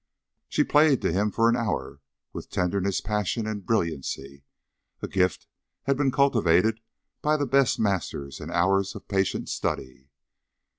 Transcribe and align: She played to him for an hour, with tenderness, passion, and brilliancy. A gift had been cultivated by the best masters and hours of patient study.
She 0.49 0.63
played 0.63 0.99
to 1.03 1.13
him 1.13 1.29
for 1.29 1.47
an 1.47 1.55
hour, 1.55 2.01
with 2.33 2.49
tenderness, 2.49 3.01
passion, 3.01 3.45
and 3.45 3.63
brilliancy. 3.63 4.43
A 5.03 5.07
gift 5.07 5.45
had 5.83 5.95
been 5.95 6.09
cultivated 6.09 6.81
by 7.21 7.37
the 7.37 7.45
best 7.45 7.79
masters 7.79 8.39
and 8.39 8.49
hours 8.49 8.95
of 8.95 9.07
patient 9.07 9.47
study. 9.47 10.09